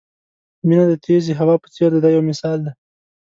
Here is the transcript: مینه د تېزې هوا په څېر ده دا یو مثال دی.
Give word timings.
مینه 0.67 0.85
د 0.91 0.93
تېزې 1.05 1.33
هوا 1.39 1.55
په 1.63 1.67
څېر 1.75 1.89
ده 1.93 1.99
دا 2.03 2.09
یو 2.15 2.27
مثال 2.29 2.57
دی. 2.65 2.71